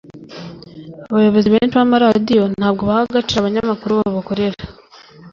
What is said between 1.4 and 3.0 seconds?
benshi b’amaradiyo ntabwo